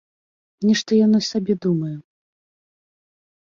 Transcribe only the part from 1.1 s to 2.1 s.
сабе думае.